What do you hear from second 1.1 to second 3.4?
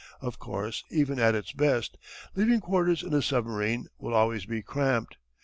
at the best, living quarters in a